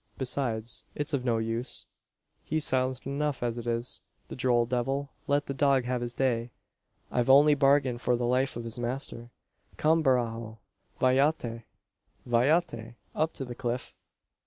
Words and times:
"Besides, 0.17 0.83
it's 0.95 1.13
of 1.13 1.23
no 1.23 1.37
use. 1.37 1.85
He's 2.43 2.65
silent 2.65 3.05
enough 3.05 3.43
as 3.43 3.59
it 3.59 3.67
is, 3.67 4.01
the 4.29 4.35
droll 4.35 4.65
devil. 4.65 5.11
Let 5.27 5.45
the 5.45 5.53
dog 5.53 5.83
have 5.83 6.01
his 6.01 6.15
day. 6.15 6.49
I've 7.11 7.29
only 7.29 7.53
bargained 7.53 8.01
for 8.01 8.15
the 8.15 8.25
life 8.25 8.55
of 8.57 8.63
his 8.63 8.79
master. 8.79 9.29
Come, 9.77 10.01
Barajo! 10.01 10.57
Vayate! 10.99 11.65
vayate! 12.25 12.95
Up 13.13 13.31
to 13.33 13.45
the 13.45 13.53
cliff. 13.53 13.93